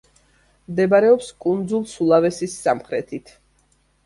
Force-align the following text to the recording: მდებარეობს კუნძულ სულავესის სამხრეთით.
მდებარეობს 0.71 1.27
კუნძულ 1.45 1.83
სულავესის 1.93 2.57
სამხრეთით. 2.65 3.37